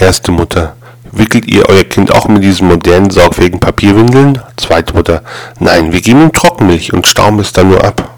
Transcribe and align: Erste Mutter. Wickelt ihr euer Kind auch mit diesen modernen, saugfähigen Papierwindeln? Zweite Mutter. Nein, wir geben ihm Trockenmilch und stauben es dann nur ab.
Erste 0.00 0.30
Mutter. 0.30 0.76
Wickelt 1.10 1.48
ihr 1.48 1.68
euer 1.68 1.82
Kind 1.82 2.14
auch 2.14 2.28
mit 2.28 2.44
diesen 2.44 2.68
modernen, 2.68 3.10
saugfähigen 3.10 3.58
Papierwindeln? 3.58 4.40
Zweite 4.56 4.94
Mutter. 4.94 5.22
Nein, 5.58 5.92
wir 5.92 6.00
geben 6.00 6.22
ihm 6.22 6.32
Trockenmilch 6.32 6.92
und 6.92 7.08
stauben 7.08 7.40
es 7.40 7.52
dann 7.52 7.70
nur 7.70 7.82
ab. 7.82 8.17